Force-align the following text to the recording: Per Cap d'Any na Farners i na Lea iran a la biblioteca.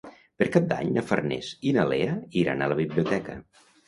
Per 0.41 0.45
Cap 0.53 0.63
d'Any 0.69 0.87
na 0.95 1.03
Farners 1.09 1.49
i 1.71 1.73
na 1.75 1.83
Lea 1.89 2.15
iran 2.45 2.65
a 2.65 2.71
la 2.73 2.79
biblioteca. 2.81 3.37